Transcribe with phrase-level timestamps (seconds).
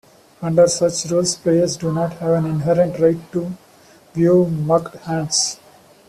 [0.41, 3.55] Under such rules, players do not have an inherent right to
[4.15, 5.59] view mucked hands.